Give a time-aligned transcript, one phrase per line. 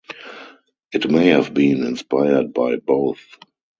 [0.93, 3.37] It may have been inspired by both.